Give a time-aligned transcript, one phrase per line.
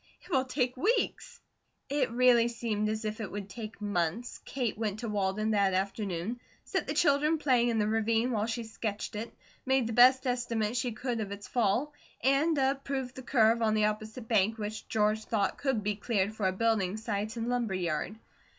[0.23, 1.39] It will take weeks."
[1.87, 4.39] It really seemed as if it would take months.
[4.45, 8.63] Kate went to Walden that afternoon, set the children playing in the ravine while she
[8.63, 9.31] sketched it,
[9.63, 11.93] made the best estimate she could of its fall,
[12.23, 16.47] and approved the curve on the opposite bank which George thought could be cleared for
[16.47, 18.15] a building site and lumber yard.